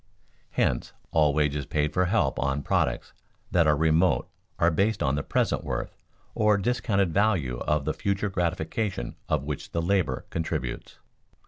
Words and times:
_Hence 0.57 0.93
all 1.11 1.31
wages 1.31 1.67
paid 1.67 1.93
for 1.93 2.05
help 2.05 2.39
on 2.39 2.63
products 2.63 3.13
that 3.51 3.67
are 3.67 3.75
remote 3.77 4.27
are 4.57 4.71
based 4.71 5.03
on 5.03 5.13
the 5.13 5.21
present 5.21 5.63
worth, 5.63 5.95
or 6.33 6.57
discounted 6.57 7.13
value, 7.13 7.59
of 7.59 7.85
the 7.85 7.93
future 7.93 8.29
gratification 8.31 9.15
to 9.29 9.37
which 9.37 9.73
the 9.73 9.79
labor 9.83 10.25
contributes. 10.31 10.97